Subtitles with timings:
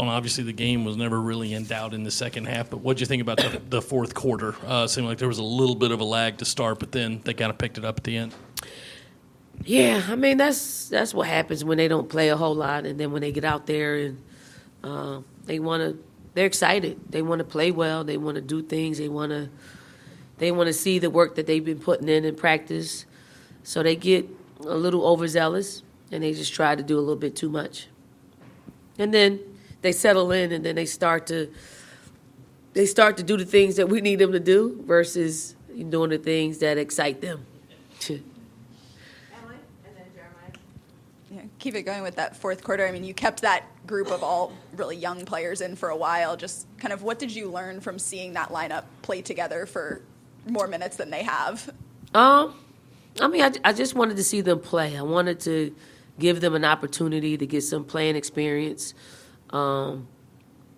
[0.00, 3.00] Obviously the game was never really in doubt in the second half, but what did
[3.00, 4.54] you think about the, the fourth quarter?
[4.66, 7.20] Uh, seemed like there was a little bit of a lag to start, but then
[7.24, 8.34] they kind of picked it up at the end.
[9.64, 12.98] Yeah, I mean that's that's what happens when they don't play a whole lot, and
[12.98, 14.22] then when they get out there and
[14.82, 16.02] uh, they want to,
[16.34, 16.98] they're excited.
[17.10, 18.02] They want to play well.
[18.02, 18.98] They want to do things.
[18.98, 19.50] They want to,
[20.38, 23.04] they want to see the work that they've been putting in in practice.
[23.62, 24.28] So they get
[24.60, 27.86] a little overzealous, and they just try to do a little bit too much.
[28.98, 29.38] And then
[29.82, 31.52] they settle in, and then they start to,
[32.72, 35.54] they start to do the things that we need them to do versus
[35.88, 37.44] doing the things that excite them.
[38.00, 38.22] Emily,
[39.84, 40.52] and then Jeremiah.
[41.30, 42.86] Yeah, keep it going with that fourth quarter.
[42.86, 46.36] I mean, you kept that group of all really young players in for a while.
[46.36, 50.02] Just kind of what did you learn from seeing that lineup play together for
[50.46, 51.70] more minutes than they have?
[52.14, 52.54] Um,
[53.20, 54.96] I mean, I, I just wanted to see them play.
[54.96, 55.74] I wanted to
[56.18, 58.94] give them an opportunity to get some playing experience.
[59.52, 60.08] Um,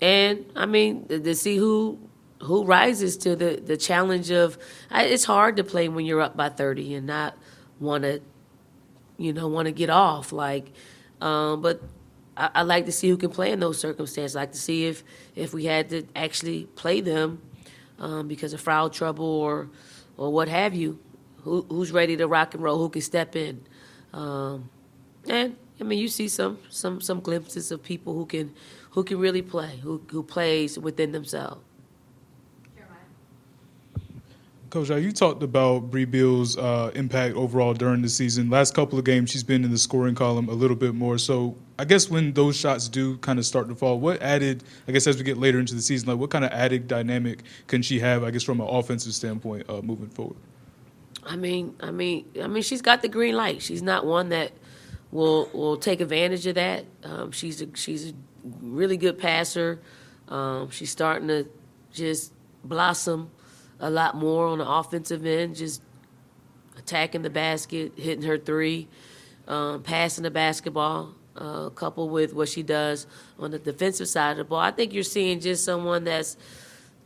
[0.00, 1.98] and I mean, to, to see who
[2.42, 4.56] who rises to the, the challenge of
[4.90, 7.36] I, it's hard to play when you're up by 30 and not
[7.78, 8.22] want to
[9.18, 10.72] you know want to get off like
[11.20, 11.82] um, but
[12.36, 14.34] I, I like to see who can play in those circumstances.
[14.34, 17.42] I like to see if if we had to actually play them
[17.98, 19.68] um, because of foul trouble or
[20.16, 20.98] or what have you.
[21.42, 22.78] Who, who's ready to rock and roll?
[22.78, 23.62] Who can step in?
[24.12, 24.68] Um,
[25.26, 28.52] and I mean you see some some some glimpses of people who can
[28.90, 31.62] who can really play who who plays within themselves
[34.70, 38.50] Coach, you talked about Bree Bill's uh, impact overall during the season.
[38.50, 41.18] Last couple of games, she's been in the scoring column a little bit more.
[41.18, 44.92] So, I guess when those shots do kind of start to fall, what added, I
[44.92, 47.82] guess, as we get later into the season, like what kind of added dynamic can
[47.82, 50.36] she have, I guess, from an offensive standpoint uh, moving forward?
[51.24, 53.62] I mean, I mean, I mean, she's got the green light.
[53.62, 54.52] She's not one that
[55.12, 56.84] will will take advantage of that.
[57.02, 58.14] Um, she's a she's a
[58.60, 59.80] really good passer.
[60.28, 61.48] Um, she's starting to
[61.92, 62.32] just
[62.64, 63.30] blossom
[63.80, 65.82] a lot more on the offensive end, just
[66.78, 68.88] attacking the basket, hitting her three,
[69.48, 73.06] um, passing the basketball, uh, coupled with what she does
[73.38, 74.60] on the defensive side of the ball.
[74.60, 76.36] I think you're seeing just someone that's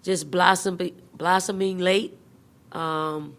[0.02, 2.16] just blossoming, blossoming late.
[2.72, 3.36] Um,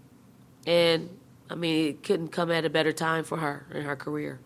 [0.66, 1.10] and
[1.50, 4.40] I mean, it couldn't come at a better time for her in her career.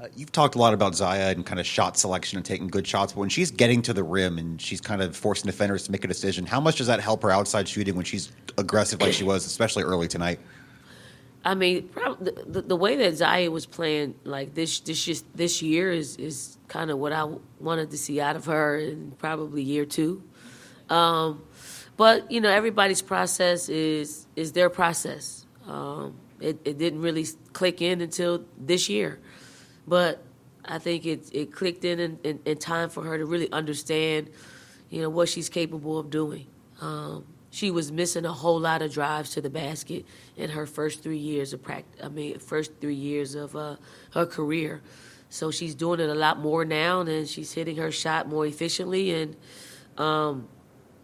[0.00, 2.86] Uh, you've talked a lot about Zaya and kind of shot selection and taking good
[2.86, 5.92] shots, but when she's getting to the rim and she's kind of forcing defenders to
[5.92, 9.12] make a decision, how much does that help her outside shooting when she's aggressive like
[9.12, 10.40] she was, especially early tonight?
[11.44, 15.60] I mean, the, the, the way that Zaya was playing, like this, this just this
[15.60, 17.26] year is is kind of what I
[17.58, 20.22] wanted to see out of her in probably year two.
[20.88, 21.42] Um,
[21.96, 25.46] but you know, everybody's process is is their process.
[25.66, 29.18] Um, it, it didn't really click in until this year,
[29.90, 30.22] but
[30.64, 34.30] I think it it clicked in in, in in time for her to really understand,
[34.88, 36.46] you know, what she's capable of doing.
[36.80, 40.06] Um, she was missing a whole lot of drives to the basket
[40.36, 42.00] in her first three years of practice.
[42.04, 43.76] I mean, first three years of uh,
[44.12, 44.80] her career.
[45.28, 49.12] So she's doing it a lot more now, and she's hitting her shot more efficiently.
[49.12, 49.36] And
[49.98, 50.48] um,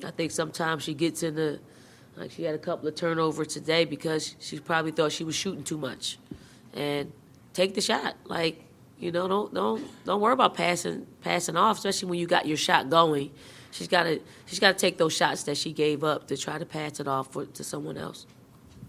[0.05, 1.61] I think sometimes she gets in the
[2.17, 5.65] like she had a couple of turnovers today because she probably thought she was shooting
[5.65, 6.19] too much.
[6.73, 7.13] And
[7.53, 8.66] take the shot, like
[8.99, 12.57] you know, don't don't don't worry about passing passing off, especially when you got your
[12.57, 13.31] shot going.
[13.71, 16.59] She's got to she's got to take those shots that she gave up to try
[16.59, 18.27] to pass it off for, to someone else.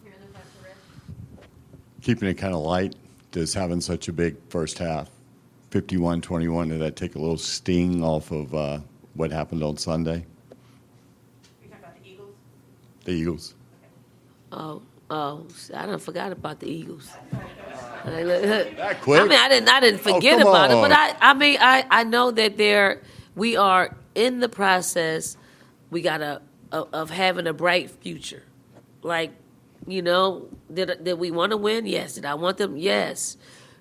[0.04, 2.02] Here in the front for Rich.
[2.02, 2.96] keeping it kind of light,
[3.32, 5.10] does having such a big first half,
[5.72, 8.80] 51 21, did that take a little sting off of uh,
[9.16, 10.26] what happened on Sunday?
[11.62, 12.36] You talking about the Eagles?
[13.04, 13.56] The Eagles.
[14.54, 15.46] Oh, oh,
[15.76, 17.12] I done forgot about the Eagles.
[18.12, 19.22] That quick?
[19.22, 20.92] I mean, I didn't, I didn't Oh, forget come about it, but.
[20.92, 23.02] I, I mean, I, I know that there,
[23.36, 25.38] we are in the process.
[25.90, 26.42] We got a
[26.72, 28.44] of, of having a bright future.
[29.02, 29.32] Like,
[29.86, 31.86] you know, did did we want to win?
[31.86, 32.16] Yes.
[32.16, 32.78] Did I want them?
[32.78, 33.38] Yes.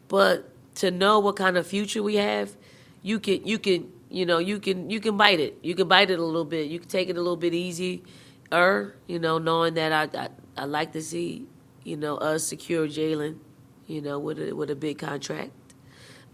[0.08, 2.56] But to know what kind of future we have,
[3.02, 5.58] you can, you can, you know, you can, you can bite it.
[5.62, 6.68] You can bite it a little bit.
[6.68, 8.04] You can take it a little bit easy,
[8.52, 11.46] or you know, knowing that I, I, I like to see,
[11.82, 13.38] you know, us secure Jalen,
[13.86, 15.50] you know, with a with a big contract.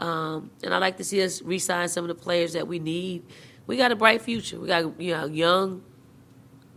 [0.01, 3.23] Um, and I like to see us re-sign some of the players that we need.
[3.67, 4.59] We got a bright future.
[4.59, 5.83] We got you know a young,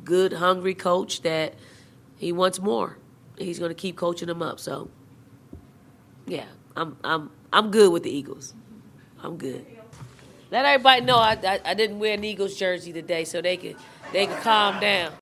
[0.04, 1.56] good, hungry coach that
[2.18, 2.98] he wants more.
[3.38, 4.60] He's going to keep coaching them up.
[4.60, 4.90] So,
[6.26, 6.46] yeah,
[6.76, 8.54] I'm I'm I'm good with the Eagles.
[9.22, 9.66] I'm good.
[10.52, 13.76] Let everybody know I, I, I didn't wear an Eagles jersey today, so they could
[14.14, 15.12] they could calm down.